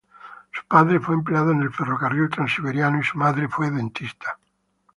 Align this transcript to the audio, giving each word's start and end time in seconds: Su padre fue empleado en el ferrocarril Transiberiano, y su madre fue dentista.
Su 0.51 0.63
padre 0.65 0.99
fue 0.99 1.13
empleado 1.13 1.51
en 1.51 1.61
el 1.61 1.71
ferrocarril 1.71 2.27
Transiberiano, 2.27 2.99
y 2.99 3.03
su 3.03 3.19
madre 3.19 3.47
fue 3.47 3.69
dentista. 3.69 4.39